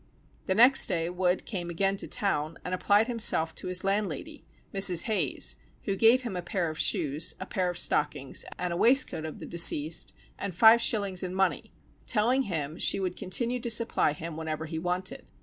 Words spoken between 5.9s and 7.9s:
gave him a pair of shoes, a pair of